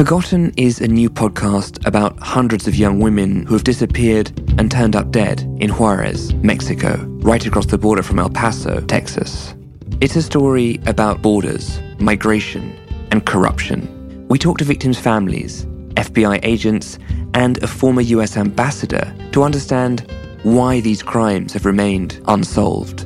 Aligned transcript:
Forgotten 0.00 0.54
is 0.56 0.80
a 0.80 0.88
new 0.88 1.10
podcast 1.10 1.86
about 1.86 2.18
hundreds 2.20 2.66
of 2.66 2.74
young 2.74 3.00
women 3.00 3.44
who 3.44 3.52
have 3.52 3.64
disappeared 3.64 4.32
and 4.58 4.70
turned 4.70 4.96
up 4.96 5.10
dead 5.10 5.42
in 5.60 5.68
Juarez, 5.68 6.32
Mexico, 6.36 6.96
right 7.20 7.44
across 7.44 7.66
the 7.66 7.76
border 7.76 8.02
from 8.02 8.18
El 8.18 8.30
Paso, 8.30 8.80
Texas. 8.80 9.54
It's 10.00 10.16
a 10.16 10.22
story 10.22 10.80
about 10.86 11.20
borders, 11.20 11.82
migration, 11.98 12.74
and 13.10 13.26
corruption. 13.26 14.26
We 14.28 14.38
talk 14.38 14.56
to 14.56 14.64
victims' 14.64 14.98
families, 14.98 15.66
FBI 15.96 16.40
agents, 16.44 16.98
and 17.34 17.62
a 17.62 17.66
former 17.66 18.00
US 18.00 18.38
ambassador 18.38 19.14
to 19.32 19.42
understand 19.42 20.10
why 20.44 20.80
these 20.80 21.02
crimes 21.02 21.52
have 21.52 21.66
remained 21.66 22.22
unsolved. 22.26 23.04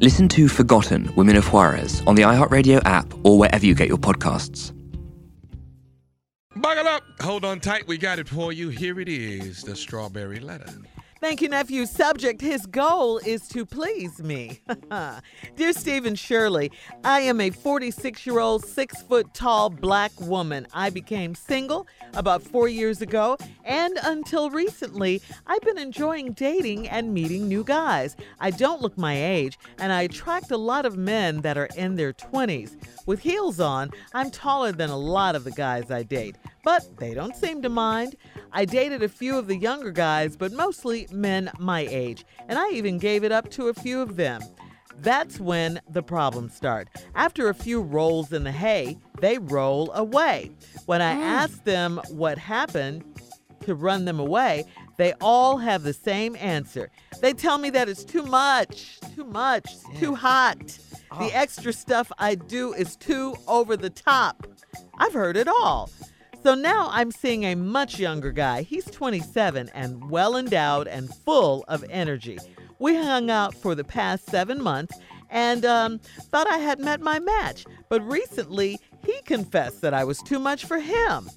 Listen 0.00 0.28
to 0.28 0.46
Forgotten 0.46 1.12
Women 1.16 1.34
of 1.34 1.52
Juarez 1.52 2.04
on 2.06 2.14
the 2.14 2.22
iHeartRadio 2.22 2.82
app 2.84 3.12
or 3.24 3.36
wherever 3.36 3.66
you 3.66 3.74
get 3.74 3.88
your 3.88 3.98
podcasts. 3.98 4.72
Buckle 6.62 6.86
up. 6.86 7.02
Hold 7.20 7.44
on 7.44 7.58
tight. 7.58 7.88
We 7.88 7.98
got 7.98 8.20
it 8.20 8.28
for 8.28 8.52
you. 8.52 8.68
Here 8.68 9.00
it 9.00 9.08
is 9.08 9.64
the 9.64 9.74
strawberry 9.74 10.38
letter. 10.38 10.72
Thank 11.22 11.40
you, 11.40 11.48
nephew. 11.48 11.86
Subject 11.86 12.40
His 12.40 12.66
goal 12.66 13.18
is 13.18 13.46
to 13.50 13.64
please 13.64 14.20
me. 14.20 14.60
Dear 15.56 15.72
Stephen 15.72 16.16
Shirley, 16.16 16.72
I 17.04 17.20
am 17.20 17.40
a 17.40 17.50
46 17.50 18.26
year 18.26 18.40
old, 18.40 18.64
six 18.64 19.02
foot 19.02 19.32
tall 19.32 19.70
black 19.70 20.10
woman. 20.20 20.66
I 20.74 20.90
became 20.90 21.36
single 21.36 21.86
about 22.14 22.42
four 22.42 22.66
years 22.66 23.02
ago, 23.02 23.36
and 23.64 24.00
until 24.02 24.50
recently, 24.50 25.22
I've 25.46 25.60
been 25.60 25.78
enjoying 25.78 26.32
dating 26.32 26.88
and 26.88 27.14
meeting 27.14 27.46
new 27.46 27.62
guys. 27.62 28.16
I 28.40 28.50
don't 28.50 28.82
look 28.82 28.98
my 28.98 29.14
age, 29.14 29.60
and 29.78 29.92
I 29.92 30.02
attract 30.02 30.50
a 30.50 30.56
lot 30.56 30.86
of 30.86 30.96
men 30.96 31.42
that 31.42 31.56
are 31.56 31.68
in 31.76 31.94
their 31.94 32.12
20s. 32.12 32.76
With 33.06 33.20
heels 33.20 33.60
on, 33.60 33.92
I'm 34.12 34.32
taller 34.32 34.72
than 34.72 34.90
a 34.90 34.98
lot 34.98 35.36
of 35.36 35.44
the 35.44 35.52
guys 35.52 35.88
I 35.88 36.02
date, 36.02 36.36
but 36.62 36.96
they 36.98 37.14
don't 37.14 37.36
seem 37.36 37.62
to 37.62 37.68
mind. 37.68 38.16
I 38.52 38.64
dated 38.64 39.02
a 39.02 39.08
few 39.08 39.38
of 39.38 39.46
the 39.46 39.56
younger 39.56 39.90
guys, 39.90 40.36
but 40.36 40.52
mostly 40.52 41.08
men 41.12 41.50
my 41.58 41.80
age, 41.80 42.24
and 42.48 42.58
I 42.58 42.70
even 42.70 42.98
gave 42.98 43.24
it 43.24 43.32
up 43.32 43.50
to 43.52 43.68
a 43.68 43.74
few 43.74 44.00
of 44.00 44.16
them. 44.16 44.42
That's 44.98 45.40
when 45.40 45.80
the 45.90 46.02
problems 46.02 46.54
start. 46.54 46.88
After 47.14 47.48
a 47.48 47.54
few 47.54 47.80
rolls 47.80 48.32
in 48.32 48.44
the 48.44 48.52
hay, 48.52 48.98
they 49.20 49.38
roll 49.38 49.90
away. 49.92 50.52
When 50.86 51.02
I 51.02 51.14
mm. 51.14 51.20
ask 51.20 51.64
them 51.64 52.00
what 52.10 52.38
happened 52.38 53.04
to 53.62 53.74
run 53.74 54.04
them 54.04 54.20
away, 54.20 54.64
they 54.98 55.14
all 55.20 55.58
have 55.58 55.82
the 55.82 55.92
same 55.92 56.36
answer. 56.36 56.90
They 57.20 57.32
tell 57.32 57.58
me 57.58 57.70
that 57.70 57.88
it's 57.88 58.04
too 58.04 58.22
much, 58.22 59.00
too 59.14 59.24
much, 59.24 59.70
too 59.98 60.14
hot. 60.14 60.58
The 60.58 60.78
ah. 61.10 61.30
extra 61.32 61.72
stuff 61.72 62.12
I 62.18 62.34
do 62.34 62.72
is 62.72 62.96
too 62.96 63.34
over 63.48 63.76
the 63.76 63.90
top. 63.90 64.46
I've 64.98 65.12
heard 65.12 65.36
it 65.36 65.48
all. 65.48 65.90
So 66.42 66.56
now 66.56 66.88
I'm 66.90 67.12
seeing 67.12 67.44
a 67.44 67.54
much 67.54 68.00
younger 68.00 68.32
guy. 68.32 68.62
He's 68.62 68.84
27 68.86 69.70
and 69.74 70.10
well 70.10 70.36
endowed 70.36 70.88
and 70.88 71.08
full 71.14 71.64
of 71.68 71.84
energy. 71.88 72.38
We 72.80 72.96
hung 72.96 73.30
out 73.30 73.54
for 73.54 73.76
the 73.76 73.84
past 73.84 74.28
seven 74.28 74.60
months 74.60 74.98
and 75.30 75.64
um, 75.64 76.00
thought 76.32 76.50
I 76.50 76.58
had 76.58 76.80
met 76.80 77.00
my 77.00 77.20
match. 77.20 77.64
But 77.88 78.02
recently, 78.02 78.80
he 79.06 79.20
confessed 79.22 79.82
that 79.82 79.94
I 79.94 80.02
was 80.02 80.18
too 80.18 80.40
much 80.40 80.64
for 80.64 80.80
him. 80.80 81.30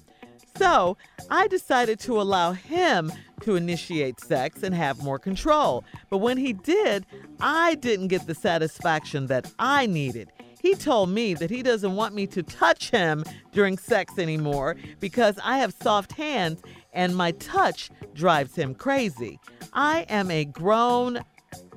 So 0.56 0.96
I 1.30 1.46
decided 1.46 2.00
to 2.00 2.20
allow 2.20 2.52
him 2.52 3.12
to 3.42 3.54
initiate 3.54 4.18
sex 4.20 4.62
and 4.64 4.74
have 4.74 5.02
more 5.02 5.20
control. 5.20 5.84
But 6.10 6.18
when 6.18 6.36
he 6.36 6.52
did, 6.52 7.06
I 7.38 7.76
didn't 7.76 8.08
get 8.08 8.26
the 8.26 8.34
satisfaction 8.34 9.28
that 9.28 9.52
I 9.58 9.86
needed. 9.86 10.32
He 10.60 10.74
told 10.74 11.10
me 11.10 11.34
that 11.34 11.50
he 11.50 11.62
doesn't 11.62 11.94
want 11.94 12.14
me 12.14 12.26
to 12.28 12.42
touch 12.42 12.90
him 12.90 13.24
during 13.52 13.78
sex 13.78 14.18
anymore 14.18 14.76
because 15.00 15.38
I 15.42 15.58
have 15.58 15.74
soft 15.82 16.12
hands 16.12 16.62
and 16.92 17.14
my 17.14 17.32
touch 17.32 17.90
drives 18.14 18.54
him 18.56 18.74
crazy. 18.74 19.38
I 19.72 20.06
am 20.08 20.30
a 20.30 20.44
grown 20.44 21.20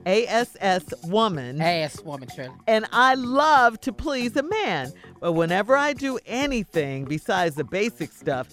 ASS 0.05 0.94
woman. 1.03 1.62
Ass 1.62 2.01
woman, 2.01 2.29
Shirley. 2.34 2.56
And 2.67 2.85
I 2.91 3.16
love 3.16 3.79
to 3.81 3.94
please 3.94 4.35
a 4.38 4.44
man. 4.44 4.91
But 5.19 5.34
whenever 5.34 5.75
I 5.75 5.94
do 5.94 6.17
anything 6.25 7.06
besides 7.06 7.56
the 7.56 7.66
basic 7.66 8.11
stuff, 8.11 8.47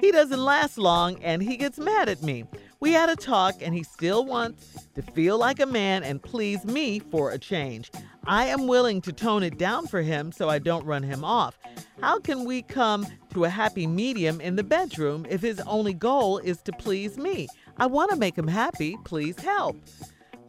he 0.00 0.10
doesn't 0.10 0.40
last 0.40 0.78
long 0.78 1.22
and 1.22 1.42
he 1.42 1.56
gets 1.56 1.78
mad 1.78 2.08
at 2.08 2.22
me. 2.22 2.44
We 2.82 2.90
had 2.90 3.10
a 3.10 3.14
talk 3.14 3.62
and 3.62 3.72
he 3.72 3.84
still 3.84 4.24
wants 4.24 4.88
to 4.96 5.02
feel 5.02 5.38
like 5.38 5.60
a 5.60 5.66
man 5.66 6.02
and 6.02 6.20
please 6.20 6.64
me 6.64 6.98
for 6.98 7.30
a 7.30 7.38
change. 7.38 7.92
I 8.24 8.46
am 8.46 8.66
willing 8.66 9.00
to 9.02 9.12
tone 9.12 9.44
it 9.44 9.56
down 9.56 9.86
for 9.86 10.02
him 10.02 10.32
so 10.32 10.48
I 10.48 10.58
don't 10.58 10.84
run 10.84 11.04
him 11.04 11.22
off. 11.22 11.56
How 12.00 12.18
can 12.18 12.44
we 12.44 12.62
come 12.62 13.06
to 13.34 13.44
a 13.44 13.48
happy 13.48 13.86
medium 13.86 14.40
in 14.40 14.56
the 14.56 14.64
bedroom 14.64 15.24
if 15.30 15.42
his 15.42 15.60
only 15.60 15.94
goal 15.94 16.38
is 16.38 16.60
to 16.62 16.72
please 16.72 17.16
me? 17.16 17.46
I 17.76 17.86
want 17.86 18.10
to 18.10 18.16
make 18.16 18.36
him 18.36 18.48
happy. 18.48 18.98
Please 19.04 19.38
help. 19.38 19.76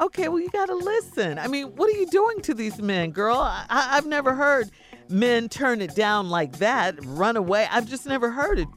Okay, 0.02 0.28
well, 0.28 0.40
you 0.40 0.50
got 0.50 0.70
to 0.70 0.76
listen. 0.76 1.38
I 1.38 1.48
mean, 1.48 1.68
what 1.76 1.88
are 1.88 2.00
you 2.00 2.08
doing 2.08 2.42
to 2.42 2.56
these 2.56 2.82
men, 2.82 3.12
girl? 3.12 3.38
I, 3.38 3.68
I've 3.70 4.08
never 4.08 4.34
heard 4.34 4.72
men 5.10 5.50
turn 5.50 5.82
it 5.82 5.96
down 5.96 6.30
like 6.30 6.58
that, 6.58 6.96
run 7.06 7.38
away. 7.38 7.68
I've 7.72 7.88
just 7.88 8.06
never 8.06 8.32
heard 8.32 8.60
it. 8.60 8.68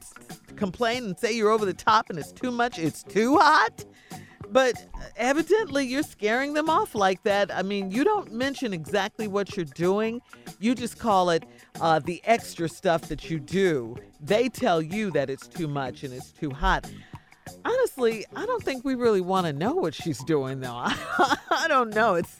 Complain 0.55 1.05
and 1.05 1.19
say 1.19 1.33
you're 1.33 1.49
over 1.51 1.65
the 1.65 1.73
top 1.73 2.09
and 2.09 2.17
it's 2.17 2.31
too 2.31 2.51
much, 2.51 2.79
it's 2.79 3.03
too 3.03 3.37
hot. 3.37 3.85
But 4.49 4.87
evidently, 5.17 5.85
you're 5.85 6.03
scaring 6.03 6.53
them 6.53 6.69
off 6.69 6.95
like 6.95 7.21
that. 7.23 7.53
I 7.53 7.63
mean, 7.63 7.91
you 7.91 8.03
don't 8.03 8.31
mention 8.31 8.73
exactly 8.73 9.27
what 9.27 9.57
you're 9.57 9.65
doing, 9.65 10.21
you 10.59 10.73
just 10.73 10.97
call 10.97 11.29
it 11.29 11.43
uh, 11.81 11.99
the 11.99 12.21
extra 12.23 12.69
stuff 12.69 13.01
that 13.03 13.29
you 13.29 13.39
do. 13.39 13.95
They 14.21 14.49
tell 14.49 14.81
you 14.81 15.11
that 15.11 15.29
it's 15.29 15.47
too 15.47 15.67
much 15.67 16.03
and 16.03 16.13
it's 16.13 16.31
too 16.31 16.49
hot. 16.49 16.89
Honestly, 17.67 18.25
I 18.33 18.45
don't 18.45 18.63
think 18.63 18.85
we 18.85 18.95
really 18.95 19.19
want 19.19 19.45
to 19.45 19.51
know 19.51 19.73
what 19.73 19.93
she's 19.93 20.23
doing, 20.23 20.61
though. 20.61 20.69
I 20.85 21.65
don't 21.67 21.93
know. 21.93 22.15
It's, 22.15 22.37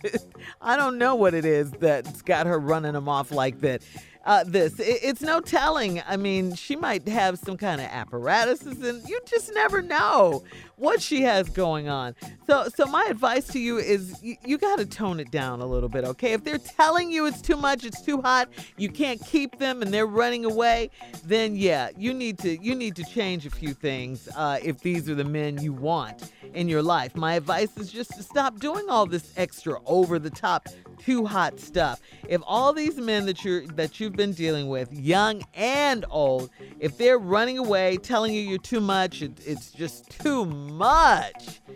I 0.62 0.78
don't 0.78 0.98
know 0.98 1.16
what 1.16 1.34
it 1.34 1.44
is 1.44 1.70
that's 1.72 2.22
got 2.22 2.48
her 2.48 2.58
running 2.58 2.94
them 2.94 3.10
off 3.10 3.32
like 3.32 3.60
that. 3.62 3.82
Uh, 4.26 4.46
this, 4.46 4.80
it, 4.80 5.00
it's 5.04 5.22
no 5.22 5.42
telling. 5.42 6.02
I 6.08 6.16
mean, 6.16 6.56
she 6.56 6.78
might 6.78 7.06
have 7.10 7.40
some 7.40 7.58
kind 7.58 7.82
of 7.82 7.88
apparatuses, 7.88 8.82
and 8.82 9.08
you 9.08 9.20
just 9.26 9.54
never 9.54 9.82
know 9.82 10.44
what 10.78 11.02
she 11.02 11.24
has 11.24 11.50
going 11.50 11.90
on. 11.90 12.16
So, 12.48 12.70
so 12.74 12.86
my 12.86 13.06
advice 13.10 13.48
to 13.48 13.60
you 13.60 13.78
is 13.78 14.22
you, 14.24 14.36
you 14.46 14.58
got 14.58 14.78
to 14.78 14.86
tone 14.86 15.20
it 15.20 15.32
down 15.32 15.60
a 15.60 15.66
little 15.66 15.90
bit, 15.90 16.06
okay? 16.06 16.34
If 16.34 16.44
they're 16.44 16.58
telling 16.60 17.12
you 17.12 17.26
it's 17.26 17.42
too 17.42 17.58
much, 17.58 17.84
it's 17.84 18.02
too 18.02 18.22
hot, 18.22 18.50
you 18.78 18.90
can't 18.90 19.24
keep 19.26 19.58
them, 19.60 19.82
and 19.82 19.94
they're 19.94 20.08
running 20.08 20.46
away, 20.46 20.92
then 21.26 21.56
yeah, 21.56 21.90
you 21.98 22.14
need 22.14 22.38
to 22.40 22.58
you 22.62 22.76
need 22.76 22.96
to 22.96 23.04
change 23.04 23.46
a 23.46 23.50
few 23.50 23.74
things 23.74 24.30
uh, 24.36 24.60
if 24.64 24.80
these 24.80 25.10
are 25.10 25.16
the 25.16 25.26
men 25.26 25.62
you 25.62 25.74
want 25.74 26.32
in 26.54 26.70
your 26.70 26.84
life. 26.84 27.16
My 27.16 27.34
advice 27.34 27.76
is 27.78 27.92
just 27.92 28.12
to 28.16 28.24
stop 28.24 28.60
doing 28.60 28.86
all 28.90 29.06
this 29.06 29.34
extra 29.36 29.80
over 29.86 30.20
the 30.20 30.30
top 30.30 30.68
too 30.98 31.26
hot 31.26 31.60
stuff. 31.60 32.02
If 32.28 32.42
all 32.46 32.74
these 32.74 32.98
men 32.98 33.26
that 33.26 33.44
you're 33.44 33.66
that 33.68 34.00
you've 34.00 34.16
been 34.16 34.34
dealing 34.34 34.68
with, 34.70 34.92
young 34.92 35.44
and 35.54 36.06
old, 36.10 36.50
if 36.80 36.98
they're 36.98 37.20
running 37.20 37.58
away, 37.58 37.98
telling 37.98 38.34
you 38.34 38.42
you're 38.42 38.58
too 38.58 38.82
much, 38.82 39.22
it, 39.22 39.32
it's 39.46 39.72
just 39.72 40.10
too 40.10 40.46
much. 40.46 40.67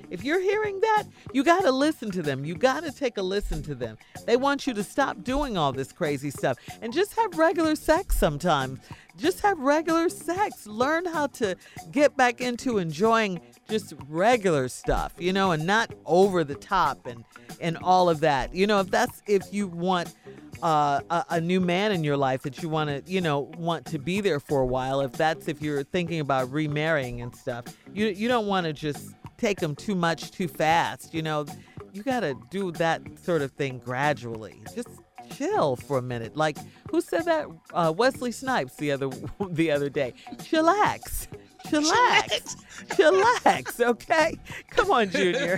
If 0.09 0.24
you're 0.24 0.41
hearing 0.41 0.79
that, 0.81 1.03
you 1.34 1.44
got 1.44 1.62
to 1.62 1.72
listen 1.72 2.12
to 2.12 2.22
them. 2.22 2.44
You 2.44 2.56
got 2.56 2.84
to 2.84 2.91
take 2.91 3.18
a 3.18 3.22
listen 3.22 3.63
to 3.63 3.75
them. 3.75 3.97
They 4.25 4.38
want 4.38 4.68
you 4.68 4.74
to 4.74 4.84
stop 4.84 5.24
doing 5.24 5.57
all 5.57 5.72
this 5.72 5.91
crazy 5.91 6.29
stuff 6.29 6.57
and 6.81 6.91
just 6.91 7.13
have 7.16 7.38
regular 7.38 7.75
sex 7.75 8.18
sometimes. 8.18 8.79
Just 9.18 9.41
have 9.41 9.59
regular 9.59 10.09
sex. 10.09 10.66
Learn 10.68 11.06
how 11.06 11.28
to 11.28 11.56
get 11.91 12.16
back 12.18 12.41
into 12.41 12.78
enjoying 12.78 13.41
just 13.69 13.94
regular 14.07 14.68
stuff, 14.68 15.13
you 15.18 15.34
know, 15.34 15.52
and 15.52 15.66
not 15.66 15.94
over 16.06 16.44
the 16.44 16.56
top 16.56 17.08
and 17.08 17.23
and 17.59 17.78
all 17.78 18.09
of 18.09 18.19
that. 18.22 18.53
You 18.56 18.68
know, 18.68 18.79
if 18.79 18.90
that's 18.90 19.22
if 19.28 19.44
you 19.53 19.68
want 19.68 20.13
uh, 20.61 21.01
a, 21.09 21.25
a 21.31 21.41
new 21.41 21.59
man 21.59 21.91
in 21.91 22.03
your 22.03 22.17
life 22.17 22.44
that 22.44 22.61
you 22.61 22.69
want 22.69 22.89
to, 22.89 23.11
you 23.11 23.22
know, 23.22 23.51
want 23.57 23.85
to 23.88 23.99
be 23.99 24.22
there 24.22 24.39
for 24.39 24.61
a 24.61 24.66
while. 24.66 25.01
If 25.01 25.13
that's 25.13 25.47
if 25.47 25.61
you're 25.61 25.83
thinking 25.83 26.19
about 26.19 26.52
remarrying 26.52 27.22
and 27.22 27.35
stuff, 27.35 27.66
you 27.93 28.08
you 28.08 28.28
don't 28.28 28.47
want 28.47 28.66
to 28.66 28.73
just 28.73 29.13
take 29.37 29.59
them 29.59 29.75
too 29.75 29.96
much 29.96 30.31
too 30.31 30.47
fast. 30.47 31.13
You 31.13 31.22
know, 31.22 31.46
you 31.93 32.03
got 32.03 32.22
to 32.22 32.35
do 32.49 32.72
that 32.73 33.02
sort 33.19 33.41
of 33.41 33.52
thing 33.52 33.79
gradually. 33.84 34.61
Just 34.75 34.90
chill 35.35 35.75
for 35.75 35.97
a 35.97 36.02
minute. 36.02 36.35
Like 36.35 36.58
who 36.90 37.02
said 37.02 37.25
that? 37.25 37.47
Uh, 37.73 37.93
Wesley 37.96 38.31
Snipes 38.31 38.75
the 38.75 38.91
other 38.91 39.09
the 39.49 39.72
other 39.72 39.90
day. 39.90 40.14
Chillax. 40.35 41.28
Chillax. 41.67 42.55
Chillax, 42.91 43.79
okay? 43.79 44.37
Come 44.72 44.91
on, 44.91 45.09
Junior. 45.09 45.58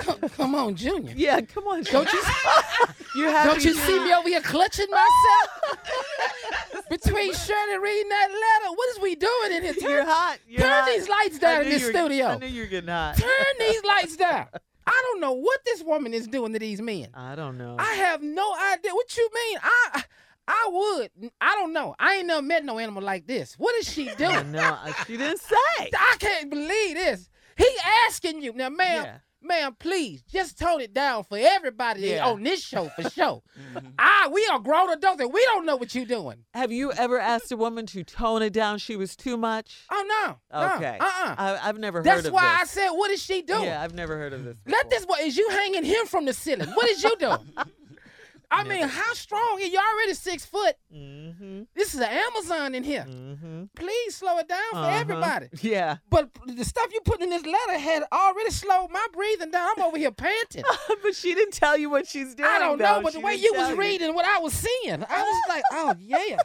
Come, 0.00 0.28
come 0.28 0.54
on, 0.54 0.76
Junior. 0.76 1.12
yeah, 1.16 1.40
come 1.40 1.66
on. 1.66 1.82
Don't 1.82 2.12
you 2.12 2.22
You're 3.16 3.32
don't 3.32 3.64
you 3.64 3.74
see 3.74 3.98
me 3.98 4.12
over 4.12 4.28
here 4.28 4.40
clutching 4.42 4.86
myself? 4.90 5.78
Between 6.90 7.32
Shirley 7.34 7.78
reading 7.78 8.08
that 8.10 8.28
letter, 8.30 8.72
what 8.74 8.88
is 8.90 9.00
we 9.00 9.14
doing 9.14 9.52
in 9.52 9.62
here? 9.62 9.74
You're 9.80 9.90
Turn, 10.00 10.06
hot. 10.06 10.38
You're 10.48 10.60
turn 10.60 10.70
hot. 10.70 10.86
these 10.88 11.08
lights 11.08 11.38
down 11.38 11.62
in 11.62 11.68
this 11.70 11.84
were- 11.84 11.90
studio. 11.92 12.26
I 12.26 12.38
knew 12.38 12.46
you 12.46 12.62
were 12.62 12.68
getting 12.68 12.90
hot. 12.90 13.16
turn 13.16 13.54
these 13.58 13.82
lights 13.84 14.16
down. 14.16 14.46
I 14.86 15.02
don't 15.10 15.20
know 15.20 15.32
what 15.32 15.60
this 15.66 15.82
woman 15.82 16.14
is 16.14 16.26
doing 16.26 16.52
to 16.54 16.58
these 16.58 16.80
men. 16.80 17.08
I 17.12 17.34
don't 17.34 17.58
know. 17.58 17.76
I 17.78 17.92
have 17.94 18.22
no 18.22 18.54
idea. 18.72 18.92
What 18.94 19.14
you 19.16 19.28
mean? 19.34 19.58
I 19.62 20.02
I 20.48 20.68
would. 20.72 21.30
I 21.40 21.54
don't 21.56 21.72
know. 21.72 21.94
I 21.98 22.14
ain't 22.16 22.26
never 22.26 22.42
met 22.42 22.64
no 22.64 22.78
animal 22.78 23.02
like 23.02 23.26
this. 23.26 23.54
What 23.58 23.74
is 23.76 23.88
she 23.88 24.10
doing? 24.18 24.52
know. 24.52 24.60
uh, 24.82 24.92
She 25.06 25.16
didn't 25.16 25.40
say. 25.40 25.90
I 25.92 26.16
can't 26.18 26.48
believe 26.50 26.94
this. 26.96 27.28
He 27.56 27.68
asking 28.06 28.42
you 28.42 28.52
now, 28.54 28.70
ma'am. 28.70 29.04
Yeah. 29.04 29.18
Ma'am, 29.40 29.76
please 29.78 30.22
just 30.22 30.58
tone 30.58 30.80
it 30.80 30.92
down 30.92 31.22
for 31.22 31.38
everybody 31.40 32.00
Yeah. 32.00 32.26
on 32.26 32.42
this 32.42 32.60
show 32.60 32.88
for 32.96 33.08
sure. 33.10 33.40
Ah, 33.96 34.28
we 34.32 34.44
are 34.50 34.58
grown 34.58 34.90
adults 34.90 35.20
and 35.20 35.32
we 35.32 35.40
don't 35.44 35.64
know 35.64 35.76
what 35.76 35.94
you're 35.94 36.04
doing. 36.04 36.44
Have 36.54 36.72
you 36.72 36.90
ever 36.92 37.20
asked 37.20 37.52
a 37.52 37.56
woman 37.56 37.86
to 37.86 38.02
tone 38.02 38.42
it 38.42 38.52
down? 38.52 38.78
She 38.78 38.96
was 38.96 39.14
too 39.14 39.36
much. 39.36 39.84
Oh 39.92 40.04
no. 40.26 40.38
no, 40.60 40.74
Okay. 40.74 40.98
Uh-uh. 41.00 41.34
I, 41.38 41.58
I've 41.62 41.78
never 41.78 41.98
heard 41.98 42.04
That's 42.06 42.30
why 42.30 42.58
I 42.60 42.64
said, 42.64 42.90
what 42.90 43.12
is 43.12 43.22
she 43.22 43.42
doing? 43.42 43.62
Yeah, 43.64 43.80
I've 43.80 43.94
never 43.94 44.16
heard 44.16 44.32
of 44.32 44.42
this. 44.44 44.56
Let 44.66 44.90
this 44.90 45.06
boy 45.06 45.18
is 45.22 45.36
you 45.36 45.48
hanging 45.50 45.84
him 45.84 46.06
from 46.06 46.24
the 46.24 46.32
ceiling. 46.32 46.68
What 46.70 46.88
is 46.88 47.04
you 47.04 47.16
doing? 47.16 47.38
I 48.50 48.64
mean, 48.64 48.88
how 48.88 49.12
strong? 49.14 49.60
You 49.60 49.78
already 49.78 50.14
six 50.14 50.46
foot. 50.46 50.74
Mm-hmm. 50.94 51.62
This 51.74 51.94
is 51.94 52.00
an 52.00 52.08
Amazon 52.10 52.74
in 52.74 52.82
here. 52.82 53.04
Mm-hmm. 53.08 53.64
Please 53.76 54.16
slow 54.16 54.38
it 54.38 54.48
down 54.48 54.58
for 54.72 54.78
Uh-huh. 54.78 54.98
everybody. 55.00 55.48
Yeah. 55.60 55.98
But 56.08 56.30
the 56.46 56.64
stuff 56.64 56.88
you 56.92 57.00
put 57.02 57.20
in 57.20 57.30
this 57.30 57.44
letter 57.44 57.78
had 57.78 58.04
already 58.12 58.50
slowed 58.50 58.90
my 58.90 59.06
breathing 59.12 59.50
down. 59.50 59.68
I'm 59.76 59.82
over 59.84 59.98
here 59.98 60.10
panting. 60.12 60.64
but 61.02 61.14
she 61.14 61.34
didn't 61.34 61.54
tell 61.54 61.76
you 61.76 61.90
what 61.90 62.06
she's 62.06 62.34
doing. 62.34 62.48
I 62.48 62.58
don't 62.58 62.78
though. 62.78 62.96
know, 62.96 63.02
but 63.02 63.12
the 63.12 63.20
way 63.20 63.34
you 63.34 63.52
was 63.54 63.68
tell 63.68 63.76
reading 63.76 64.14
what 64.14 64.24
I 64.24 64.38
was 64.38 64.54
seeing, 64.54 65.04
I 65.08 65.22
was 65.22 65.42
like, 65.48 65.62
oh 65.72 65.94
yeah. 66.00 66.38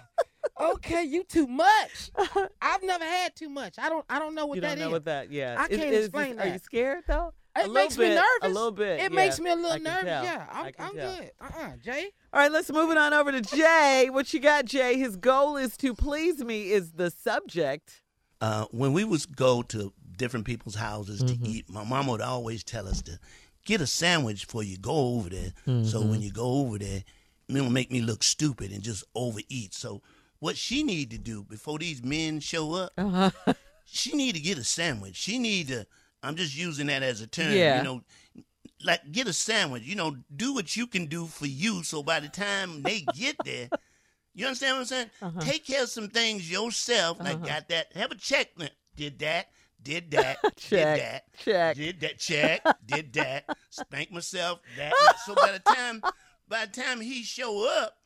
Okay, 0.59 1.03
you 1.03 1.23
too 1.23 1.47
much. 1.47 2.11
I've 2.61 2.83
never 2.83 3.05
had 3.05 3.33
too 3.35 3.50
much. 3.50 3.75
I 3.79 3.88
don't 3.89 4.05
I 4.09 4.19
don't 4.19 4.35
know 4.35 4.45
what 4.45 4.59
that 4.61 4.65
is. 4.67 4.71
You 4.71 4.75
that 4.75 4.79
don't 4.79 4.79
know 4.81 4.88
is. 4.88 4.91
what 4.91 5.05
that. 5.05 5.31
Yeah. 5.31 5.55
I 5.57 5.67
can't 5.69 5.94
explain 5.95 6.35
this- 6.35 6.45
Are 6.45 6.50
you 6.50 6.59
scared 6.59 7.03
though? 7.07 7.33
A 7.55 7.59
It 7.59 7.67
little 7.67 7.73
makes 7.75 7.97
me 7.97 8.05
bit, 8.05 8.15
nervous. 8.15 8.25
A 8.41 8.47
little 8.50 8.71
bit. 8.71 9.00
It 9.00 9.11
yeah. 9.11 9.15
makes 9.15 9.39
me 9.39 9.50
a 9.51 9.55
little 9.55 9.71
can 9.73 9.83
nervous. 9.83 10.03
tell. 10.05 10.23
Yeah, 10.23 10.47
I 10.51 10.59
I'm, 10.67 10.73
can 10.73 10.85
I'm 10.85 10.94
good. 10.94 11.31
Uh-uh, 11.39 11.69
Jay. 11.83 12.09
All 12.33 12.39
right, 12.39 12.51
let's 12.51 12.71
move 12.71 12.89
it 12.91 12.97
on 12.97 13.13
over 13.13 13.31
to 13.31 13.41
Jay. 13.41 14.07
What 14.11 14.33
you 14.33 14.39
got, 14.39 14.65
Jay? 14.65 14.97
His 14.97 15.15
goal 15.17 15.57
is 15.57 15.77
to 15.77 15.94
please 15.94 16.44
me. 16.44 16.71
Is 16.71 16.94
the 16.94 17.11
subject. 17.11 18.01
uh, 18.41 18.65
when 18.71 18.91
we 18.94 19.03
was 19.03 19.25
go 19.27 19.61
to 19.63 19.94
different 20.17 20.45
people's 20.45 20.75
houses 20.75 21.21
Mm-hmm. 21.23 21.44
to 21.44 21.50
eat, 21.50 21.69
my 21.69 21.83
mom 21.83 22.07
would 22.07 22.21
always 22.21 22.63
tell 22.63 22.88
us 22.88 23.01
to 23.03 23.19
get 23.65 23.81
a 23.81 23.88
sandwich 23.88 24.45
before 24.47 24.63
you 24.63 24.77
go 24.77 24.94
over 25.15 25.29
there. 25.29 25.53
So 25.65 25.71
Mm-hmm. 26.00 26.09
when 26.09 26.21
you 26.21 26.31
go 26.31 26.45
over 26.61 26.77
there, 26.79 27.03
it 27.50 27.53
don't 27.53 27.71
make 27.71 27.91
me 27.91 28.01
look 28.01 28.23
stupid 28.23 28.71
and 28.71 28.81
just 28.81 29.03
overeat. 29.15 29.73
So 29.73 30.01
what 30.39 30.57
she 30.57 30.81
need 30.83 31.11
to 31.11 31.17
do 31.19 31.44
before 31.44 31.77
these 31.79 32.03
men 32.03 32.39
show 32.39 32.73
up, 32.73 32.91
Uh-huh. 32.97 33.29
she 33.85 34.13
need 34.15 34.33
to 34.35 34.41
get 34.41 34.57
a 34.57 34.63
sandwich. 34.63 35.15
She 35.17 35.38
need 35.38 35.67
to. 35.67 35.85
I'm 36.23 36.35
just 36.35 36.57
using 36.57 36.87
that 36.87 37.03
as 37.03 37.21
a 37.21 37.27
term. 37.27 37.53
Yeah. 37.53 37.77
You 37.77 37.83
know, 37.83 38.01
like 38.83 39.11
get 39.11 39.27
a 39.27 39.33
sandwich. 39.33 39.83
You 39.83 39.95
know, 39.95 40.15
do 40.35 40.53
what 40.53 40.75
you 40.75 40.87
can 40.87 41.05
do 41.07 41.25
for 41.25 41.45
you. 41.45 41.83
So 41.83 42.01
by 42.01 42.19
the 42.19 42.29
time 42.29 42.81
they 42.81 43.05
get 43.13 43.35
there. 43.43 43.69
You 44.35 44.47
understand 44.47 44.75
what 44.75 44.79
I'm 44.79 44.85
saying? 44.85 45.09
Uh-huh. 45.21 45.41
Take 45.41 45.67
care 45.67 45.83
of 45.83 45.89
some 45.89 46.07
things 46.07 46.49
yourself. 46.49 47.19
Like 47.19 47.45
got 47.45 47.69
that. 47.69 47.93
Have 47.93 48.11
a 48.11 48.15
check. 48.15 48.49
Did 48.95 49.19
that. 49.19 49.49
Did 49.83 50.11
that. 50.11 50.37
Check. 50.57 50.69
Did 50.69 50.79
that. 50.79 51.23
Check. 51.37 51.75
Did 51.75 51.99
that. 51.99 52.17
Check. 52.17 52.61
did 52.85 53.13
that. 53.13 53.57
Spank 53.69 54.11
myself. 54.11 54.59
That. 54.77 54.93
So 55.25 55.35
by 55.35 55.51
the 55.51 55.59
time, 55.59 56.01
by 56.47 56.65
the 56.65 56.81
time 56.81 57.01
he 57.01 57.21
show 57.23 57.67
up, 57.83 57.97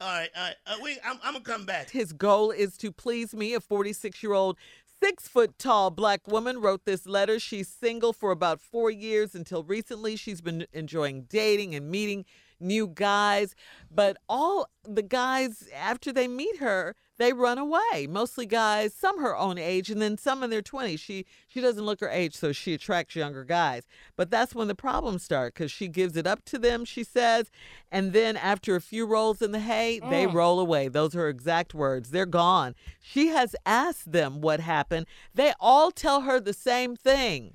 all 0.00 0.08
right, 0.08 0.30
all 0.36 0.42
right. 0.42 0.56
Uh, 0.66 0.76
we, 0.82 0.98
I'm, 1.04 1.18
I'm 1.22 1.34
gonna 1.34 1.44
come 1.44 1.66
back. 1.66 1.90
His 1.90 2.12
goal 2.12 2.50
is 2.50 2.76
to 2.78 2.90
please 2.90 3.34
me. 3.34 3.54
A 3.54 3.60
46 3.60 4.22
year 4.22 4.32
old, 4.32 4.56
six 5.02 5.26
foot 5.26 5.58
tall 5.58 5.90
black 5.90 6.28
woman 6.28 6.60
wrote 6.60 6.84
this 6.84 7.06
letter. 7.06 7.38
She's 7.38 7.68
single 7.68 8.12
for 8.12 8.30
about 8.30 8.60
four 8.60 8.90
years. 8.90 9.34
Until 9.34 9.62
recently, 9.64 10.16
she's 10.16 10.40
been 10.40 10.66
enjoying 10.72 11.22
dating 11.22 11.74
and 11.74 11.90
meeting 11.90 12.24
new 12.60 12.86
guys. 12.86 13.54
But 13.90 14.18
all 14.28 14.68
the 14.84 15.02
guys, 15.02 15.68
after 15.74 16.12
they 16.12 16.28
meet 16.28 16.58
her, 16.58 16.94
they 17.20 17.34
run 17.34 17.58
away. 17.58 18.06
Mostly 18.08 18.46
guys, 18.46 18.94
some 18.94 19.20
her 19.20 19.36
own 19.36 19.58
age, 19.58 19.90
and 19.90 20.00
then 20.00 20.16
some 20.16 20.42
in 20.42 20.48
their 20.48 20.62
20s. 20.62 20.98
She 20.98 21.26
she 21.46 21.60
doesn't 21.60 21.84
look 21.84 22.00
her 22.00 22.08
age, 22.08 22.34
so 22.34 22.50
she 22.50 22.72
attracts 22.72 23.14
younger 23.14 23.44
guys. 23.44 23.82
But 24.16 24.30
that's 24.30 24.54
when 24.54 24.68
the 24.68 24.74
problems 24.74 25.22
start 25.22 25.52
because 25.52 25.70
she 25.70 25.86
gives 25.86 26.16
it 26.16 26.26
up 26.26 26.44
to 26.46 26.58
them, 26.58 26.86
she 26.86 27.04
says, 27.04 27.50
and 27.92 28.14
then 28.14 28.38
after 28.38 28.74
a 28.74 28.80
few 28.80 29.04
rolls 29.04 29.42
in 29.42 29.52
the 29.52 29.60
hay, 29.60 30.00
they 30.08 30.26
roll 30.26 30.58
away. 30.58 30.88
Those 30.88 31.14
are 31.14 31.20
her 31.20 31.28
exact 31.28 31.74
words. 31.74 32.10
They're 32.10 32.24
gone. 32.24 32.74
She 33.00 33.28
has 33.28 33.54
asked 33.66 34.10
them 34.10 34.40
what 34.40 34.60
happened. 34.60 35.06
They 35.34 35.52
all 35.60 35.90
tell 35.90 36.22
her 36.22 36.40
the 36.40 36.54
same 36.54 36.96
thing. 36.96 37.52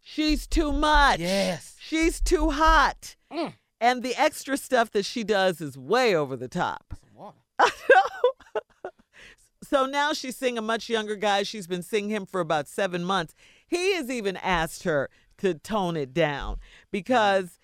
She's 0.00 0.46
too 0.46 0.72
much. 0.72 1.20
Yes. 1.20 1.76
She's 1.78 2.18
too 2.18 2.48
hot. 2.50 3.16
Mm. 3.30 3.52
And 3.78 4.02
the 4.02 4.14
extra 4.16 4.56
stuff 4.56 4.90
that 4.92 5.04
she 5.04 5.22
does 5.22 5.60
is 5.60 5.76
way 5.76 6.14
over 6.14 6.34
the 6.34 6.48
top. 6.48 6.94
Water. 7.14 7.36
So 9.70 9.86
now 9.86 10.12
she's 10.12 10.36
seeing 10.36 10.58
a 10.58 10.62
much 10.62 10.88
younger 10.88 11.14
guy. 11.14 11.44
She's 11.44 11.68
been 11.68 11.82
seeing 11.82 12.08
him 12.08 12.26
for 12.26 12.40
about 12.40 12.66
seven 12.66 13.04
months. 13.04 13.36
He 13.68 13.94
has 13.94 14.10
even 14.10 14.36
asked 14.38 14.82
her 14.82 15.08
to 15.38 15.54
tone 15.54 15.96
it 15.96 16.12
down 16.12 16.56
because 16.90 17.60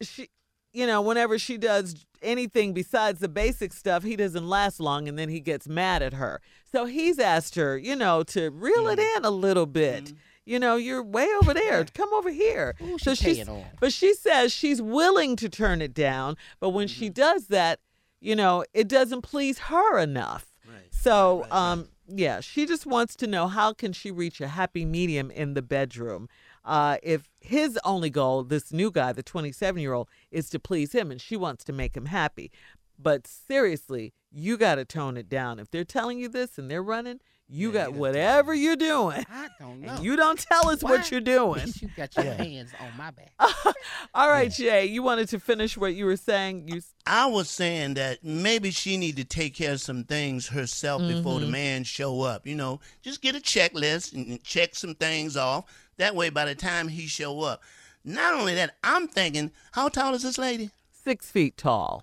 she, 0.00 0.28
you 0.72 0.88
know, 0.88 1.00
whenever 1.00 1.38
she 1.38 1.56
does 1.56 2.04
anything 2.20 2.72
besides 2.72 3.20
the 3.20 3.28
basic 3.28 3.72
stuff, 3.72 4.02
he 4.02 4.16
doesn't 4.16 4.48
last 4.48 4.80
long 4.80 5.06
and 5.06 5.16
then 5.16 5.28
he 5.28 5.38
gets 5.38 5.68
mad 5.68 6.02
at 6.02 6.14
her. 6.14 6.40
So 6.72 6.84
he's 6.86 7.20
asked 7.20 7.54
her, 7.54 7.78
you 7.78 7.94
know, 7.94 8.24
to 8.24 8.50
reel 8.50 8.88
it 8.88 8.98
in 8.98 9.24
a 9.24 9.30
little 9.30 9.66
bit. 9.66 10.14
You 10.46 10.58
know, 10.58 10.74
you're 10.74 11.02
way 11.02 11.28
over 11.40 11.54
there. 11.54 11.84
Come 11.94 12.12
over 12.12 12.30
here. 12.30 12.74
Ooh, 12.82 12.98
so 12.98 13.14
she 13.14 13.36
she's, 13.36 13.48
but 13.78 13.92
she 13.92 14.14
says 14.14 14.52
she's 14.52 14.82
willing 14.82 15.36
to 15.36 15.48
turn 15.48 15.80
it 15.80 15.94
down, 15.94 16.36
but 16.58 16.70
when 16.70 16.88
she 16.88 17.08
does 17.08 17.46
that, 17.46 17.78
you 18.20 18.34
know, 18.34 18.64
it 18.74 18.88
doesn't 18.88 19.22
please 19.22 19.58
her 19.58 19.96
enough. 20.00 20.55
So, 21.00 21.46
um, 21.50 21.88
yeah, 22.08 22.40
she 22.40 22.66
just 22.66 22.86
wants 22.86 23.16
to 23.16 23.26
know 23.26 23.48
how 23.48 23.72
can 23.72 23.92
she 23.92 24.10
reach 24.10 24.40
a 24.40 24.48
happy 24.48 24.84
medium 24.84 25.30
in 25.30 25.54
the 25.54 25.62
bedroom. 25.62 26.28
Uh, 26.64 26.96
if 27.02 27.28
his 27.40 27.78
only 27.84 28.10
goal, 28.10 28.42
this 28.42 28.72
new 28.72 28.90
guy, 28.90 29.12
the 29.12 29.22
27 29.22 29.80
year 29.80 29.92
old, 29.92 30.08
is 30.30 30.50
to 30.50 30.58
please 30.58 30.92
him, 30.92 31.10
and 31.10 31.20
she 31.20 31.36
wants 31.36 31.64
to 31.64 31.72
make 31.72 31.96
him 31.96 32.06
happy. 32.06 32.50
But 32.98 33.26
seriously, 33.26 34.14
you 34.32 34.56
got 34.56 34.76
to 34.76 34.84
tone 34.84 35.16
it 35.16 35.28
down. 35.28 35.58
If 35.58 35.70
they're 35.70 35.84
telling 35.84 36.18
you 36.18 36.28
this 36.28 36.58
and 36.58 36.70
they're 36.70 36.82
running, 36.82 37.20
you 37.48 37.70
got 37.72 37.92
whatever 37.92 38.52
you're 38.54 38.74
doing. 38.76 39.24
I 39.30 39.48
don't 39.60 39.80
know. 39.80 39.92
And 39.94 40.04
you 40.04 40.16
don't 40.16 40.38
tell 40.38 40.68
us 40.68 40.82
Why? 40.82 40.90
what 40.92 41.10
you're 41.10 41.20
doing. 41.20 41.62
You 41.80 41.88
got 41.96 42.14
your 42.16 42.32
hands 42.34 42.70
on 42.80 42.96
my 42.98 43.10
back. 43.12 43.32
All 44.14 44.28
right, 44.28 44.50
Jay, 44.50 44.86
you 44.86 45.02
wanted 45.02 45.28
to 45.28 45.38
finish 45.38 45.76
what 45.76 45.94
you 45.94 46.06
were 46.06 46.16
saying. 46.16 46.68
You 46.68 46.80
I 47.06 47.26
was 47.26 47.48
saying 47.48 47.94
that 47.94 48.24
maybe 48.24 48.70
she 48.72 48.96
need 48.96 49.16
to 49.16 49.24
take 49.24 49.54
care 49.54 49.72
of 49.72 49.80
some 49.80 50.04
things 50.04 50.48
herself 50.48 51.02
before 51.02 51.34
Mm-hmm. 51.36 51.44
the 51.44 51.50
man 51.52 51.84
show 51.84 52.22
up. 52.22 52.46
You 52.46 52.56
know, 52.56 52.80
just 53.02 53.22
get 53.22 53.36
a 53.36 53.40
checklist 53.40 54.12
and 54.12 54.26
and 54.26 54.42
check 54.42 54.74
some 54.74 54.94
things 54.94 55.36
off. 55.36 55.64
That 55.98 56.14
way, 56.16 56.30
by 56.30 56.44
the 56.46 56.54
time 56.54 56.88
he 56.88 57.06
show 57.06 57.42
up, 57.42 57.62
not 58.04 58.34
only 58.34 58.54
that, 58.54 58.76
I'm 58.84 59.06
thinking, 59.08 59.50
how 59.72 59.88
tall 59.88 60.14
is 60.14 60.22
this 60.22 60.38
lady? 60.38 60.70
six 61.04 61.30
feet 61.30 61.56
tall. 61.56 62.02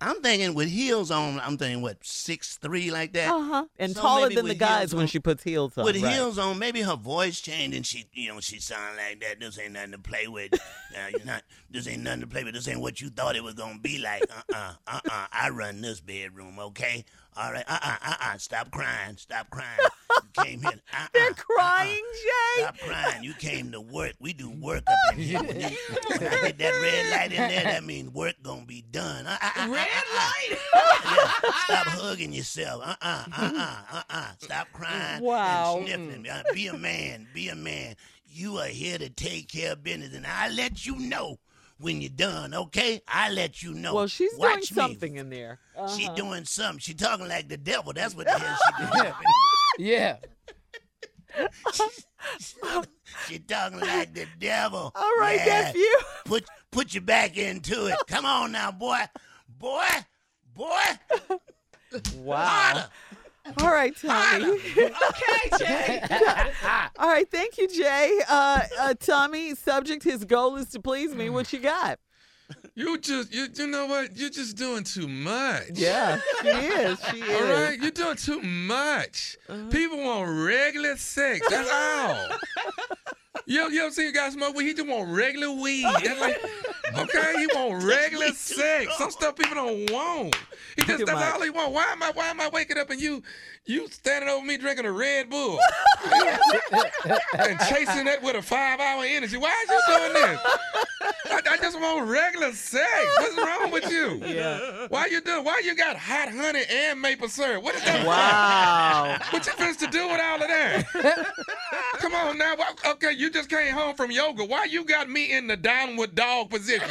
I'm 0.00 0.20
thinking 0.20 0.54
with 0.54 0.68
heels 0.68 1.10
on. 1.10 1.40
I'm 1.40 1.56
thinking 1.56 1.80
what 1.82 2.04
six 2.04 2.56
three 2.56 2.90
like 2.90 3.14
that. 3.14 3.32
Uh 3.32 3.42
huh. 3.42 3.64
And 3.78 3.94
So 3.94 4.02
taller 4.02 4.28
than 4.28 4.46
the 4.46 4.54
guys 4.54 4.90
heels 4.90 4.94
when 4.94 5.06
she 5.06 5.18
puts 5.18 5.42
heels 5.42 5.76
on. 5.78 5.84
With 5.84 6.02
right. 6.02 6.12
heels 6.12 6.38
on, 6.38 6.58
maybe 6.58 6.82
her 6.82 6.96
voice 6.96 7.40
changed 7.40 7.76
and 7.76 7.86
she, 7.86 8.06
you 8.12 8.32
know, 8.32 8.40
she 8.40 8.60
sound 8.60 8.96
like 8.96 9.20
that. 9.20 9.40
This 9.40 9.58
ain't 9.58 9.72
nothing 9.72 9.92
to 9.92 9.98
play 9.98 10.26
with. 10.26 10.52
uh, 10.54 11.08
you're 11.10 11.24
not. 11.24 11.42
This 11.70 11.88
ain't 11.88 12.02
nothing 12.02 12.20
to 12.20 12.26
play 12.26 12.44
with. 12.44 12.54
This 12.54 12.68
ain't 12.68 12.80
what 12.80 13.00
you 13.00 13.08
thought 13.08 13.36
it 13.36 13.44
was 13.44 13.54
gonna 13.54 13.78
be 13.78 13.98
like. 13.98 14.22
Uh 14.30 14.54
uh 14.54 14.72
uh 14.86 15.00
uh. 15.10 15.26
I 15.32 15.48
run 15.50 15.80
this 15.80 16.00
bedroom, 16.00 16.58
okay? 16.58 17.04
All 17.36 17.52
right. 17.52 17.64
Uh 17.66 17.78
uh 17.82 17.96
uh 18.04 18.14
uh. 18.20 18.38
Stop 18.38 18.70
crying. 18.70 19.16
Stop 19.16 19.48
crying. 19.50 19.78
Came 20.42 20.60
here. 20.62 20.70
Uh-uh, 20.92 21.06
They're 21.12 21.22
uh-uh. 21.24 21.34
crying, 21.34 22.02
Jay. 22.24 22.62
Stop 22.62 22.78
crying. 22.78 23.22
You 23.24 23.34
came 23.34 23.72
to 23.72 23.80
work. 23.80 24.12
We 24.20 24.32
do 24.32 24.50
work 24.50 24.82
up 24.86 24.96
in 25.14 25.18
here. 25.20 25.38
When, 25.42 25.60
you, 25.60 25.68
when 26.08 26.18
I 26.28 26.40
get 26.42 26.58
that 26.58 26.80
red 26.82 27.10
light 27.10 27.32
in 27.32 27.48
there, 27.50 27.64
that 27.64 27.84
means 27.84 28.10
work 28.10 28.34
gonna 28.42 28.64
be 28.66 28.82
done. 28.90 29.26
Uh, 29.26 29.36
uh, 29.42 29.50
uh, 29.56 29.68
red 29.68 29.88
light. 30.14 30.58
yeah. 30.74 31.50
Stop 31.64 31.86
hugging 31.88 32.32
yourself. 32.32 32.82
Uh 32.84 32.94
uh 33.00 33.24
uh 33.36 33.52
uh 33.56 33.76
uh 33.92 34.02
uh. 34.10 34.26
Stop 34.38 34.68
crying. 34.72 35.22
Wow. 35.22 35.78
And 35.78 35.86
sniffling. 35.88 36.28
Uh, 36.28 36.42
be 36.54 36.66
a 36.68 36.74
man. 36.76 37.26
Be 37.34 37.48
a 37.48 37.56
man. 37.56 37.96
You 38.28 38.58
are 38.58 38.66
here 38.66 38.98
to 38.98 39.08
take 39.08 39.48
care 39.48 39.72
of 39.72 39.82
business, 39.82 40.14
and 40.14 40.26
I 40.26 40.48
let 40.50 40.84
you 40.84 40.96
know 40.98 41.38
when 41.78 42.00
you're 42.02 42.10
done. 42.10 42.52
Okay? 42.54 43.00
I 43.08 43.30
let 43.30 43.62
you 43.62 43.72
know. 43.72 43.94
Well, 43.94 44.06
she's 44.08 44.32
Watch 44.36 44.68
doing 44.68 44.88
me. 44.88 44.92
something 44.92 45.16
in 45.16 45.30
there. 45.30 45.58
She 45.96 46.06
Uh-huh. 46.06 46.14
doing 46.14 46.44
something. 46.44 46.78
She 46.80 46.94
talking 46.94 47.28
like 47.28 47.48
the 47.48 47.56
devil. 47.56 47.92
That's 47.94 48.14
what 48.14 48.26
the 48.26 48.38
hell 48.38 48.58
she 48.78 48.86
doing. 49.02 49.12
Yeah. 49.78 50.16
she 53.28 53.38
talking 53.40 53.80
like 53.80 54.14
the 54.14 54.26
devil. 54.38 54.92
All 54.94 55.12
right, 55.18 55.38
Yeah. 55.44 55.62
nephew. 55.62 55.84
Put 56.24 56.44
put 56.70 56.94
your 56.94 57.02
back 57.02 57.36
into 57.36 57.86
it. 57.86 57.96
Come 58.08 58.24
on 58.24 58.52
now, 58.52 58.70
boy. 58.70 59.00
Boy. 59.58 59.86
Boy. 60.54 60.80
Wow. 62.16 62.44
Harder. 62.46 62.88
All 63.60 63.70
right, 63.70 63.96
Tommy. 63.96 64.44
Okay, 64.50 65.58
Jay. 65.58 66.02
All 66.98 67.08
right, 67.08 67.30
thank 67.30 67.58
you, 67.58 67.68
Jay. 67.68 68.18
Uh, 68.28 68.60
uh, 68.80 68.94
Tommy, 68.98 69.54
subject, 69.54 70.02
his 70.02 70.24
goal 70.24 70.56
is 70.56 70.68
to 70.70 70.80
please 70.80 71.14
me. 71.14 71.30
What 71.30 71.52
you 71.52 71.60
got? 71.60 72.00
You 72.78 72.98
just, 72.98 73.32
you, 73.32 73.46
you 73.54 73.66
know 73.68 73.86
what? 73.86 74.14
You're 74.18 74.28
just 74.28 74.54
doing 74.54 74.84
too 74.84 75.08
much. 75.08 75.70
Yeah, 75.72 76.20
she 76.42 76.48
is. 76.48 76.98
She 77.10 77.16
is. 77.22 77.40
All 77.40 77.50
right, 77.50 77.78
you're 77.80 77.90
doing 77.90 78.16
too 78.16 78.42
much. 78.42 79.38
Uh-huh. 79.48 79.70
People 79.70 80.04
want 80.04 80.28
regular 80.46 80.94
sex. 80.96 81.40
That's 81.48 81.70
all. 81.70 82.28
you, 83.46 83.70
you 83.70 83.80
ever 83.80 83.90
see 83.90 84.06
a 84.08 84.12
guy 84.12 84.28
smoke 84.28 84.54
weed? 84.54 84.66
He 84.66 84.74
just 84.74 84.86
want 84.86 85.08
regular 85.08 85.52
weed. 85.52 85.86
That's 86.04 86.20
like, 86.20 86.44
okay, 86.98 87.32
he 87.38 87.46
want 87.54 87.82
regular 87.82 88.28
sex. 88.32 88.94
Some 88.98 89.10
stuff 89.10 89.36
people 89.36 89.54
don't 89.54 89.90
want. 89.90 90.36
He 90.76 90.84
just 90.84 91.06
that's 91.06 91.34
all 91.34 91.40
he 91.40 91.48
want. 91.48 91.72
Why 91.72 91.84
am 91.84 92.02
I? 92.02 92.10
Why 92.12 92.28
am 92.28 92.42
I 92.42 92.50
waking 92.50 92.76
up 92.76 92.90
and 92.90 93.00
you, 93.00 93.22
you 93.64 93.88
standing 93.88 94.28
over 94.28 94.44
me 94.44 94.58
drinking 94.58 94.84
a 94.84 94.92
Red 94.92 95.30
Bull 95.30 95.58
and 96.04 97.58
chasing 97.70 98.04
that 98.04 98.18
with 98.22 98.36
a 98.36 98.42
five-hour 98.42 99.02
energy? 99.06 99.38
Why 99.38 99.64
is 99.64 99.70
you 99.70 99.82
doing 99.96 100.12
this? 100.12 100.40
I, 101.30 101.40
I 101.50 101.56
just 101.58 101.78
want 101.80 102.08
regular 102.08 102.52
sex. 102.52 102.88
What's 103.18 103.36
wrong 103.36 103.70
with 103.70 103.90
you? 103.90 104.22
Yeah. 104.24 104.86
Why 104.88 105.06
you 105.06 105.20
doing? 105.20 105.44
Why 105.44 105.60
you 105.64 105.74
got 105.74 105.96
hot 105.96 106.30
honey 106.30 106.62
and 106.70 107.00
maple 107.00 107.28
syrup? 107.28 107.62
What 107.62 107.74
is 107.74 107.84
that? 107.84 108.06
Wow. 108.06 109.18
What 109.30 109.44
you 109.44 109.52
supposed 109.52 109.80
to 109.80 109.86
do 109.86 110.06
with 110.08 110.20
all 110.20 110.42
of 110.42 110.48
that? 110.48 110.86
Come 111.98 112.14
on 112.14 112.38
now. 112.38 112.54
Okay, 112.86 113.12
you 113.12 113.30
just 113.30 113.48
came 113.50 113.74
home 113.74 113.94
from 113.94 114.10
yoga. 114.10 114.44
Why 114.44 114.64
you 114.64 114.84
got 114.84 115.10
me 115.10 115.32
in 115.32 115.46
the 115.46 115.56
downward 115.56 116.14
dog 116.14 116.50
position? 116.50 116.88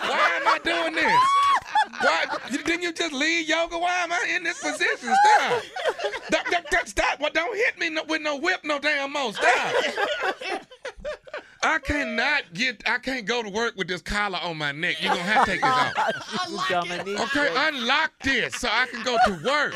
Why 0.00 0.40
am 0.40 0.48
I 0.48 0.58
doing 0.62 0.94
this? 0.94 1.22
Why 2.00 2.24
didn't 2.50 2.82
you 2.82 2.92
just 2.92 3.12
leave 3.12 3.48
yoga? 3.48 3.78
Why 3.78 3.94
am 4.02 4.12
I 4.12 4.26
in 4.34 4.44
this 4.44 4.58
position? 4.58 5.14
Stop. 5.24 5.62
Stop. 6.26 6.46
Stop. 6.46 6.66
stop, 6.68 6.88
stop. 6.88 7.20
Well, 7.20 7.30
don't 7.32 7.56
hit 7.56 7.78
me 7.78 7.90
no, 7.90 8.04
with 8.04 8.22
no 8.22 8.36
whip 8.36 8.60
no 8.64 8.78
damn 8.78 9.12
more. 9.12 9.32
Stop. 9.32 9.74
I 11.66 11.78
cannot 11.80 12.54
get. 12.54 12.82
I 12.88 12.98
can't 12.98 13.26
go 13.26 13.42
to 13.42 13.48
work 13.50 13.74
with 13.76 13.88
this 13.88 14.00
collar 14.02 14.38
on 14.42 14.56
my 14.58 14.70
neck. 14.72 15.02
You're 15.02 15.10
gonna 15.14 15.22
have 15.24 15.44
to 15.46 15.50
take 15.52 15.60
this 15.60 15.70
off. 15.70 16.68
Dominique. 16.68 17.20
Okay, 17.20 17.48
unlock 17.68 18.12
this 18.22 18.54
so 18.54 18.68
I 18.70 18.86
can 18.86 19.02
go 19.02 19.16
to 19.26 19.32
work. 19.44 19.74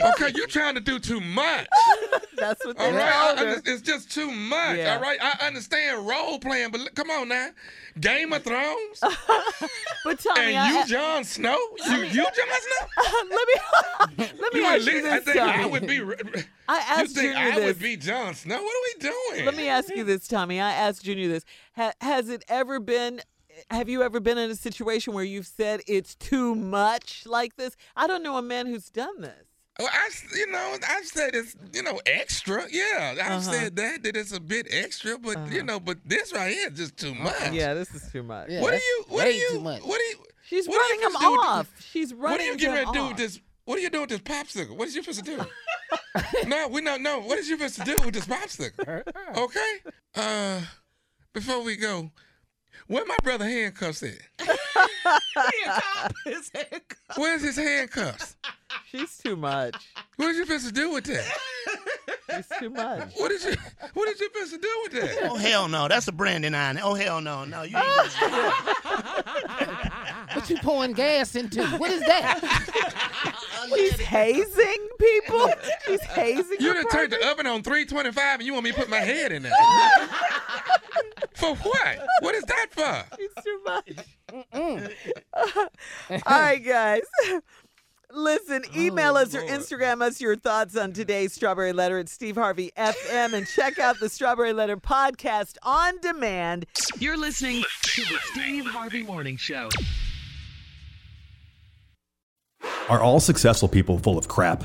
Okay, 0.00 0.32
you're 0.34 0.48
trying 0.48 0.74
to 0.74 0.80
do 0.80 0.98
too 0.98 1.20
much. 1.20 1.66
That's 2.36 2.64
what 2.66 2.76
they 2.76 2.84
All 2.86 2.92
right, 2.92 3.08
I 3.08 3.34
told 3.36 3.48
her. 3.48 3.62
it's 3.64 3.80
just 3.82 4.10
too 4.10 4.30
much. 4.30 4.76
Yeah. 4.78 4.96
All 4.96 5.00
right, 5.00 5.18
I 5.22 5.46
understand 5.46 6.06
role 6.06 6.38
playing, 6.40 6.70
but 6.72 6.92
come 6.96 7.08
on 7.10 7.28
now, 7.28 7.50
Game 8.00 8.32
of 8.32 8.42
Thrones, 8.42 9.00
But 10.04 10.18
Tommy, 10.18 10.40
and 10.54 10.58
I, 10.58 10.80
you, 10.80 10.86
Jon 10.86 11.22
Snow, 11.24 11.56
you, 11.86 11.96
you, 12.02 12.24
Jon 12.24 12.32
Snow. 12.34 12.88
let 13.30 13.48
me 14.18 14.30
let 14.40 14.52
me 14.52 14.60
You 14.60 14.66
ask 14.66 14.80
at 14.80 14.86
you 14.86 14.92
least, 14.94 15.06
I 15.06 15.20
this, 15.20 15.24
think 15.24 15.38
I 15.38 15.66
would 15.66 15.86
be. 15.86 16.00
I 16.66 16.76
You 16.76 17.02
asked 17.02 17.14
think 17.14 17.32
Junior 17.34 17.36
I 17.38 17.54
this. 17.54 17.64
would 17.66 17.78
be 17.78 17.96
Jon 17.96 18.34
Snow? 18.34 18.56
What 18.60 18.62
are 18.62 18.84
we 18.98 19.10
doing? 19.32 19.46
Let 19.46 19.56
me 19.56 19.68
ask 19.68 19.94
you 19.94 20.02
this, 20.02 20.26
Tommy. 20.26 20.60
I 20.60 20.72
asked 20.72 21.03
Junior 21.04 21.28
this. 21.28 21.44
Ha- 21.76 21.92
has 22.00 22.28
it 22.28 22.44
ever 22.48 22.80
been? 22.80 23.20
Have 23.70 23.88
you 23.88 24.02
ever 24.02 24.18
been 24.18 24.36
in 24.38 24.50
a 24.50 24.56
situation 24.56 25.14
where 25.14 25.22
you've 25.22 25.46
said 25.46 25.80
it's 25.86 26.16
too 26.16 26.54
much 26.56 27.24
like 27.26 27.54
this? 27.56 27.76
I 27.94 28.08
don't 28.08 28.22
know 28.24 28.36
a 28.36 28.42
man 28.42 28.66
who's 28.66 28.90
done 28.90 29.20
this. 29.20 29.46
Well, 29.78 29.88
I, 29.92 30.08
you 30.36 30.50
know, 30.50 30.76
I've 30.88 31.04
said 31.04 31.34
it's, 31.34 31.54
you 31.72 31.82
know, 31.82 32.00
extra. 32.06 32.64
Yeah, 32.70 33.12
I've 33.12 33.18
Uh-huh. 33.18 33.40
said 33.40 33.76
that 33.76 34.02
that 34.04 34.16
it's 34.16 34.32
a 34.32 34.40
bit 34.40 34.66
extra, 34.70 35.18
but 35.18 35.50
you 35.52 35.62
know, 35.62 35.78
but 35.80 35.98
this 36.04 36.32
right 36.32 36.52
here 36.52 36.68
is 36.70 36.76
just 36.78 36.96
too 36.96 37.14
much. 37.14 37.52
Yeah, 37.52 37.74
this 37.74 37.92
is 37.94 38.10
too 38.10 38.22
much. 38.22 38.48
Yeah, 38.50 38.60
What 38.60 38.74
are 38.74 38.76
you? 38.76 39.04
What 39.08 39.26
are 39.26 39.30
you? 39.30 39.60
What 39.60 40.00
are 40.00 40.04
you? 40.10 40.16
She's 40.46 40.68
what 40.68 40.76
are 40.76 40.80
running 40.80 41.00
you 41.00 41.06
him 41.06 41.12
supposed 41.12 41.22
to 41.22 41.26
do 41.26 41.30
with 41.32 41.46
off. 41.46 41.72
She's 41.90 42.14
running 42.14 42.22
What 42.32 42.40
are 42.40 42.44
you 42.44 42.56
getting 42.56 42.74
ready 42.74 42.86
to 42.86 42.92
do 42.92 43.06
with 43.08 43.16
this? 43.16 43.40
What 43.64 43.78
are 43.78 43.82
you 43.82 43.90
doing 43.90 44.06
with 44.08 44.10
this 44.10 44.20
popsicle? 44.20 44.76
What 44.76 44.88
is 44.88 44.94
you 44.96 45.02
supposed 45.02 45.24
to 45.24 45.36
do? 45.36 46.46
no, 46.48 46.68
we 46.68 46.80
don't 46.82 47.02
know. 47.02 47.20
What 47.20 47.38
is 47.38 47.48
you 47.48 47.56
supposed 47.56 47.76
to 47.76 47.84
do 47.84 47.96
with 48.04 48.14
this 48.14 48.26
popsicle? 48.26 49.02
Okay. 49.36 49.72
Uh, 50.14 50.60
before 51.34 51.62
we 51.62 51.76
go, 51.76 52.10
where 52.86 53.04
my 53.04 53.16
brother 53.22 53.44
handcuffs 53.44 54.02
at? 54.02 54.16
Where's 57.16 57.42
his 57.42 57.56
handcuffs? 57.56 58.36
She's 58.90 59.18
too 59.18 59.36
much. 59.36 59.74
What 60.16 60.26
What 60.26 60.30
is 60.30 60.36
you 60.38 60.44
supposed 60.46 60.66
to 60.66 60.72
do 60.72 60.92
with 60.92 61.04
that? 61.04 61.30
She's 62.34 62.46
too 62.58 62.70
much. 62.70 63.12
What 63.16 63.30
is 63.32 63.44
you? 63.44 63.54
What 63.94 64.08
is 64.08 64.20
you 64.20 64.28
supposed 64.32 64.52
to 64.52 64.58
do 64.58 64.80
with 64.84 64.92
that? 64.92 65.30
Oh 65.30 65.36
hell 65.36 65.68
no, 65.68 65.88
that's 65.88 66.08
a 66.08 66.12
Brandon 66.12 66.54
on. 66.54 66.78
Oh 66.78 66.94
hell 66.94 67.20
no, 67.20 67.44
no, 67.44 67.62
you 67.62 67.76
ain't 67.76 67.86
supposed 68.10 68.18
to 68.18 68.24
do 68.24 68.30
that. 68.30 69.90
What 70.34 70.50
you 70.50 70.56
pouring 70.58 70.92
gas 70.92 71.36
into? 71.36 71.64
What 71.78 71.90
is 71.90 72.00
that? 72.00 72.40
She's 73.74 73.98
hazing 74.00 74.88
people. 74.98 75.48
She's 75.86 76.02
hazing. 76.02 76.56
You 76.60 76.68
her 76.68 76.74
done 76.82 76.88
turned 76.90 77.12
the 77.12 77.30
oven 77.30 77.46
on 77.46 77.62
325 77.62 78.40
and 78.40 78.46
you 78.46 78.52
want 78.52 78.64
me 78.64 78.70
to 78.72 78.76
put 78.76 78.88
my 78.88 79.00
head 79.00 79.32
in 79.32 79.42
there. 79.42 79.52
for 81.44 81.68
what? 81.68 81.98
What 82.20 82.34
is 82.34 82.44
that 82.44 82.66
for? 82.70 83.16
She's 83.16 83.44
too 83.44 83.60
much. 83.64 83.92
All 86.26 86.40
right, 86.40 86.64
guys. 86.64 87.02
Listen, 88.12 88.62
oh, 88.64 88.80
email 88.80 89.16
us 89.16 89.34
or 89.34 89.40
Instagram 89.42 90.00
us 90.00 90.20
your 90.20 90.36
thoughts 90.36 90.76
on 90.76 90.92
today's 90.92 91.32
Strawberry 91.32 91.72
Letter 91.72 91.98
at 91.98 92.08
Steve 92.08 92.36
Harvey 92.36 92.70
FM 92.76 93.32
and 93.32 93.46
check 93.46 93.78
out 93.78 93.98
the 93.98 94.08
Strawberry 94.08 94.52
Letter 94.52 94.76
podcast 94.76 95.56
on 95.64 95.98
demand. 96.00 96.66
You're 96.98 97.16
listening 97.16 97.64
to 97.82 98.02
the 98.02 98.18
Steve 98.22 98.66
Harvey 98.66 99.02
Morning 99.02 99.36
Show. 99.36 99.68
Are 102.88 103.00
all 103.00 103.18
successful 103.18 103.68
people 103.68 103.98
full 103.98 104.16
of 104.16 104.28
crap? 104.28 104.64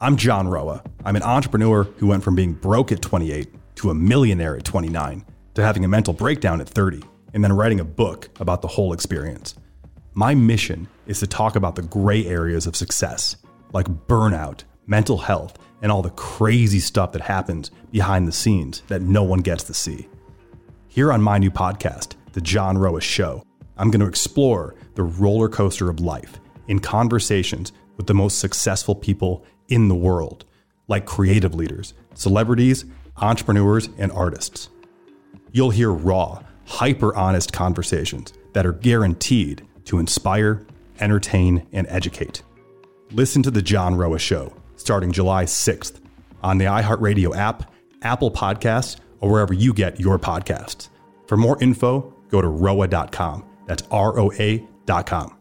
I'm 0.00 0.16
John 0.16 0.48
Roa. 0.48 0.82
I'm 1.04 1.16
an 1.16 1.22
entrepreneur 1.22 1.82
who 1.82 2.06
went 2.06 2.22
from 2.22 2.36
being 2.36 2.54
broke 2.54 2.90
at 2.90 3.02
28 3.02 3.48
to 3.76 3.90
a 3.90 3.94
millionaire 3.94 4.56
at 4.56 4.64
29 4.64 5.26
to 5.58 5.64
having 5.64 5.84
a 5.84 5.88
mental 5.88 6.14
breakdown 6.14 6.60
at 6.60 6.68
30 6.68 7.02
and 7.34 7.42
then 7.42 7.52
writing 7.52 7.80
a 7.80 7.84
book 7.84 8.28
about 8.38 8.62
the 8.62 8.68
whole 8.68 8.92
experience. 8.92 9.56
My 10.14 10.34
mission 10.34 10.88
is 11.06 11.18
to 11.20 11.26
talk 11.26 11.56
about 11.56 11.74
the 11.74 11.82
gray 11.82 12.26
areas 12.26 12.66
of 12.66 12.76
success, 12.76 13.36
like 13.72 13.88
burnout, 14.06 14.62
mental 14.86 15.18
health, 15.18 15.58
and 15.82 15.90
all 15.90 16.00
the 16.00 16.10
crazy 16.10 16.78
stuff 16.78 17.10
that 17.12 17.22
happens 17.22 17.72
behind 17.90 18.26
the 18.26 18.32
scenes 18.32 18.82
that 18.86 19.02
no 19.02 19.24
one 19.24 19.40
gets 19.40 19.64
to 19.64 19.74
see. 19.74 20.08
Here 20.86 21.12
on 21.12 21.22
my 21.22 21.38
new 21.38 21.50
podcast, 21.50 22.14
The 22.32 22.40
John 22.40 22.78
Roa 22.78 23.00
Show, 23.00 23.42
I'm 23.76 23.90
going 23.90 24.00
to 24.00 24.08
explore 24.08 24.76
the 24.94 25.02
roller 25.02 25.48
coaster 25.48 25.90
of 25.90 25.98
life 25.98 26.38
in 26.68 26.78
conversations 26.78 27.72
with 27.96 28.06
the 28.06 28.14
most 28.14 28.38
successful 28.38 28.94
people 28.94 29.44
in 29.68 29.88
the 29.88 29.94
world, 29.96 30.44
like 30.86 31.04
creative 31.04 31.54
leaders, 31.54 31.94
celebrities, 32.14 32.84
entrepreneurs, 33.16 33.88
and 33.98 34.12
artists. 34.12 34.68
You'll 35.52 35.70
hear 35.70 35.92
raw, 35.92 36.42
hyper 36.66 37.14
honest 37.14 37.52
conversations 37.52 38.32
that 38.52 38.66
are 38.66 38.72
guaranteed 38.72 39.66
to 39.86 39.98
inspire, 39.98 40.66
entertain, 41.00 41.66
and 41.72 41.86
educate. 41.88 42.42
Listen 43.12 43.42
to 43.42 43.50
The 43.50 43.62
John 43.62 43.94
Roa 43.94 44.18
Show 44.18 44.52
starting 44.76 45.12
July 45.12 45.44
6th 45.44 46.00
on 46.42 46.58
the 46.58 46.66
iHeartRadio 46.66 47.36
app, 47.36 47.72
Apple 48.02 48.30
Podcasts, 48.30 48.96
or 49.20 49.30
wherever 49.30 49.52
you 49.52 49.74
get 49.74 49.98
your 50.00 50.18
podcasts. 50.18 50.88
For 51.26 51.36
more 51.36 51.60
info, 51.62 52.14
go 52.30 52.40
to 52.40 52.48
roa.com. 52.48 53.44
That's 53.66 53.82
R 53.90 54.18
O 54.18 54.32
A.com. 54.32 55.37